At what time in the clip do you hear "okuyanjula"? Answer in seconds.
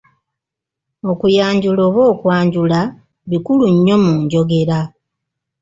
1.11-1.81